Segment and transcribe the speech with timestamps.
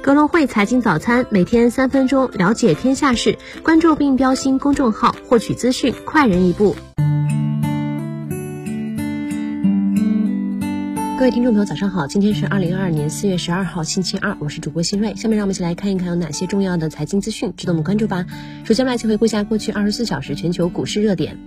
[0.00, 6.74] 格隆汇财经早餐，每天三分钟了解天下事，关注并标新公众号，获取资讯快人一步。
[11.18, 15.14] 各位听众朋友，早上好，今天是二零二二年四月十二号，星期二，我是主播新锐。
[15.14, 18.26] 下面让我们一起来看一看有哪些重要的财经资讯值得我们关注吧。
[18.64, 21.38] 首先，我们来一起回顾一下过去二十四小时全球股市热点。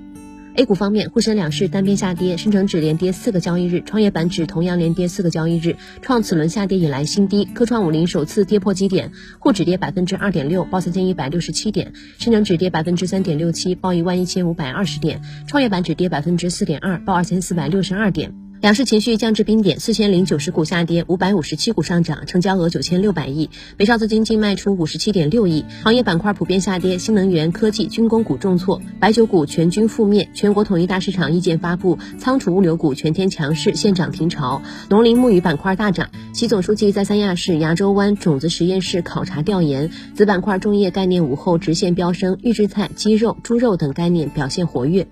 [0.57, 7.43] A 股方面，沪深两市单边下跌，深成指连跌四个交易日，创业板指同样连跌四个交易日，创此轮下跌以来新低。
[7.43, 11.87] 科创五零首次跌破基点，沪指跌百分之二点六，报三千一百六十七点；
[12.19, 18.44] 深成指跌百分之三点六七，报一万一千五百二十点；创业板指跌百分之四点二，报二千四百六十二点。
[18.65, 23.47] 两市情绪降至冰点，四千零九十股下跌，五百五十七股上涨，成交额九千六百亿。
[23.77, 25.63] 北上资金净卖出五十七点六亿。
[25.83, 30.27] 行业板块普遍下跌，新能源、科技、军工股重挫，白酒股全军覆灭。
[30.33, 34.63] 全国统一大市场意见发布，仓储物流股全天强势，现涨停潮。
[34.89, 36.09] 农林牧渔板块大涨。
[36.33, 45.05] 习总书记在三亚市牙州湾种子实验室考察调研，子板块种业概念午后直线飙升，预制菜、鸡肉、猪肉等概念表现活跃。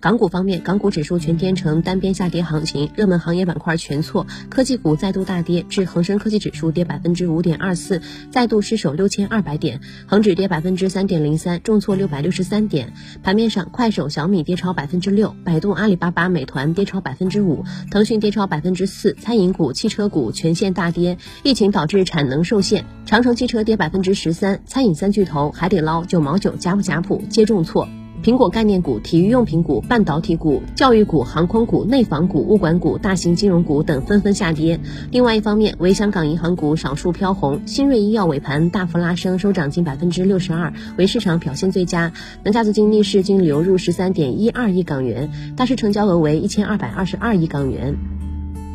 [0.00, 8.00] 港股方面，港股指数全天呈单边下跌行情，热门行业板块全挫，科技股再度大跌，至恒生科技指数跌百分之五点二四，
[8.30, 12.92] 再度失守六千二百点，恒指跌百分之三点零三，重挫六百六十三点。
[13.22, 27.88] 盘面上，快手、小米跌超百分之六，百度、阿里巴巴、美团跌超百分之五，腾讯跌超百分之四，餐饮股、汽车股全线大跌，疫情导致产能受限，长城汽车跌百分之十三，餐饮三巨头海底捞、九毛九、呷哺呷哺皆重挫。
[28.22, 34.78] 苹果概念股、体育用品股、半导体股、教育股、航空股、内房股、物管股、大型金融股等纷纷下跌。
[35.10, 42.12] 另外一方面，为香港银行股少数飘红，新锐医药尾盘大幅拉升，收涨近百分之六十二，为市场表现最佳。
[42.44, 47.96] 南下资金逆势净流入十三点一二亿港元，大市成交额为一千二百二十二亿港元。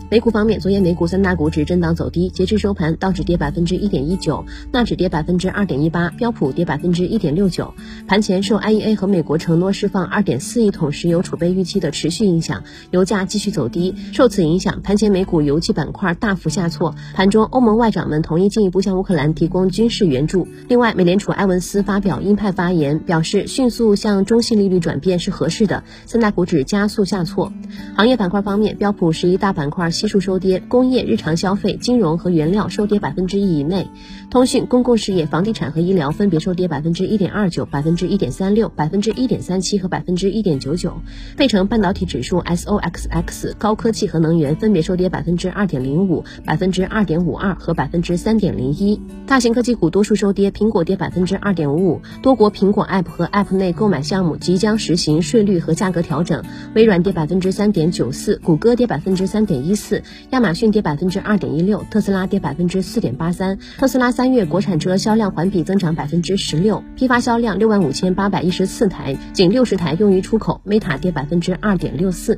[0.09, 7.73] 美股方面，昨夜美股三大股指震荡走低，截至收盘，道指跌百分之一点一九，纳指跌百分之二点一八，标普跌百分之一点六九。
[8.07, 13.93] 盘前受 IEA 和美国承诺释放二点四亿桶石油储备预期的持续影响，油价继续走低。
[14.13, 16.95] 受此影响，盘前美股油气板块大幅下挫。
[17.13, 20.47] 盘中，欧盟外长们同意进一步向乌克兰提供军事援助。
[20.69, 25.83] 另外，美联储埃文斯发表鹰派发言，表示迅速向中性利率转变是合适的。
[26.05, 27.51] 三大股指加速下挫。
[27.97, 29.91] 行业板块方面，标普十一大板块。
[29.97, 33.87] 悉数收跌，工业、日常消费、金融和原料收跌百分之一以内，
[34.29, 40.93] 通讯、公共事业、房地产和医疗分别收跌百分之一点二九、百分之一点三六、百分之一点三七和百分之一点九九。
[41.35, 49.01] 费城半导体指数 SOXX 高科技和能源分别收跌百分之二点零五、百分之二点五二和百分之三点零一。
[49.25, 56.43] 大型科技股多数收跌，苹果跌百分之二点五五，多国苹果 App 和 App 内购买项目即将实行税率和价格调整。
[56.75, 59.86] 微软跌百分之三点九四，谷歌跌百分之三点一四。
[59.87, 63.57] 四，亚马逊跌百分之二点一六，特斯拉跌百分之四点八三。
[63.77, 70.59] 特斯拉三月国产车销量环比增长百分之十六，批发销量六万五千八百一十四台，仅六十台用于出口。
[70.65, 72.37] Meta 跌百分之二点六四。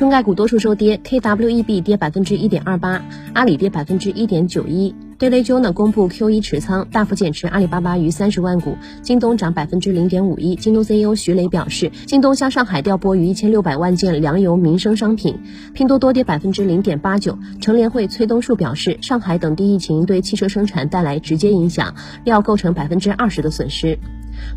[0.00, 3.02] 中概股多数收跌，KWEB 跌百分之一点二八，
[3.34, 4.94] 阿里跌百分之一点九一。
[5.18, 10.56] Daily Journal 公布 Q1 持仓大幅减持阿里巴巴逾三十万股，京东涨百分之零点五一。
[10.56, 15.38] 京东 CEO 徐雷表示，京东向上海调拨逾一千六百万件粮油民生商品。
[15.74, 17.38] 拼多多跌百分之零点八九。
[17.60, 21.94] 成联会崔东树表示，上海等地疫情对汽车生产带来直接影响，
[22.24, 23.98] 料构成百分之二十的损失。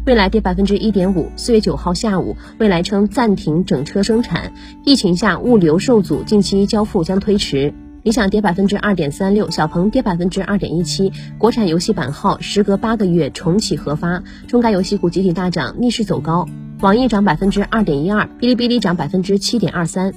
[0.05, 1.31] 未来跌百分之一点五。
[1.35, 7.73] 四月九号下午，未来称暂停整车生产，疫情下物流受阻，近期交付将推迟。
[8.03, 11.11] 理想跌百分之二点三六，小鹏跌百分之二点一七。
[11.37, 16.45] 国产游戏版号时隔八个月重启核发，中概游戏股集体大涨，逆势走高。
[16.81, 20.13] 网易涨百分之二点一二，哔哩哔哩涨百分之七点二三。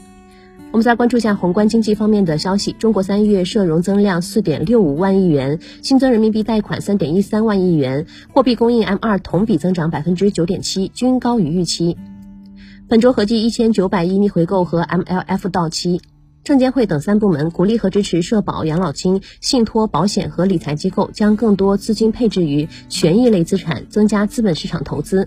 [0.77, 8.05] 我们再关注一下宏观经济方面的消息：中国三月社融增量四点六五万亿元，新增人民币贷款三点一三万亿元，
[8.35, 11.97] 货币供应 M 二同比增长百分之九点七，均高于预期。
[12.91, 16.03] 本周合计一千九百亿逆回购和 MLF 到期。
[16.45, 25.27] 证监会等三部门鼓励和支持社保、养老金、信托、保险和理财机构将更多资金配置于权益类资产，增加资本市场投资。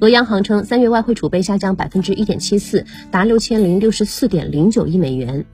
[0.00, 5.46] 俄央行称，三月外汇储备下降百分之一点七四，达六千零六十四点零九亿美元。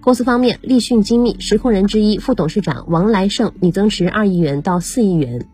[0.00, 5.44] 公司方面，立讯精密实控人之一副董事长王来胜拟增持二亿元到四亿元。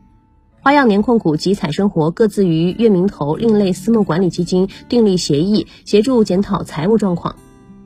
[0.60, 7.34] 花样年控股及彩生活各自与月明投另类私募管理基金订立协议，协助检讨财务状况。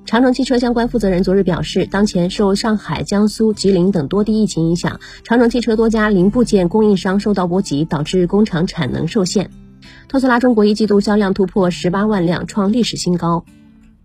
[0.05, 9.51] 长城汽车相关负责人昨日表示，当前受上海、江苏、吉林等多地疫情影响，长城汽车多家零部件供应商受到波及，导致工厂产能受限。
[10.09, 13.45] 特斯拉中国一季度销量突破十八万辆，创历史新高。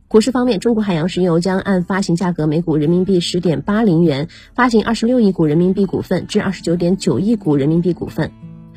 [0.09, 8.29] 股市方面，中国海洋石油将按发行价格每股人民币十点八零元发行二十六亿股人民币股份至二十九点九亿股人民币股份。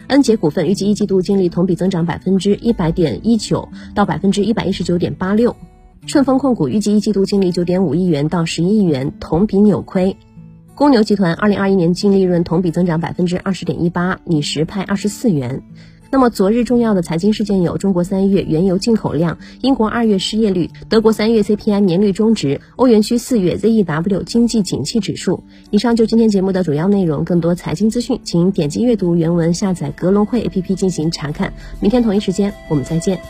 [0.06, 5.56] 恩捷股份预计一季度净利同比增长百分之一百点一九到百分之一百一十九点八六。
[6.06, 10.16] 顺丰控股预计一季度净利九点五亿元到十一亿元，同比扭亏。
[10.76, 15.64] 公牛集团二零二一年净利润同比增长百分之二十点一八，拟实派二十四元。
[16.16, 25.44] 那么昨日重要的财经事件有：中国三月原油进口量、英国二月失业率、德国三月 CPI 年率中值、欧元区四月 ZEW 经济景气指数。
[25.68, 27.22] 以上就今天节目的主要内容。
[27.22, 31.52] 更多财经资讯，请点击阅读原文，下载格隆汇 APP 进行查看。
[31.80, 33.20] 明天同一时间我们再见。